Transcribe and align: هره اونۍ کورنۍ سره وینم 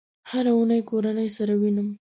هره 0.29 0.51
اونۍ 0.57 0.81
کورنۍ 0.89 1.29
سره 1.37 1.53
وینم 1.61 1.87